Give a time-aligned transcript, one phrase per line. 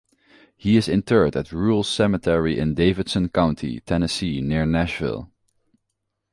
[0.57, 5.29] He is interred at a rural cemetery in Davidson County, Tennessee, near Nashville.